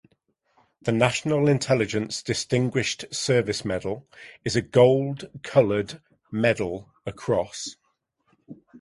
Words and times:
The 0.81 0.91
National 0.91 1.47
Intelligence 1.47 2.23
Distinguished 2.23 3.13
Service 3.13 3.63
Medal 3.63 4.07
is 4.43 4.55
a 4.55 4.61
gold 4.63 5.29
colored 5.43 6.01
medal 6.31 6.91
across. 7.05 7.75